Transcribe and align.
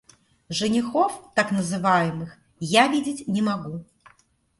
Женихов 0.49 1.21
так 1.35 1.51
называемых 1.51 2.35
я 2.59 2.87
видеть 2.87 3.27
не 3.27 3.43
могу. 3.43 3.85